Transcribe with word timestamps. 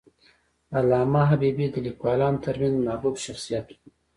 علامه 0.77 1.21
حبیبي 1.31 1.67
د 1.71 1.75
لیکوالانو 1.87 2.41
ترمنځ 2.45 2.75
محبوب 2.85 3.15
شخصیت 3.25 3.65
و. 3.69 3.73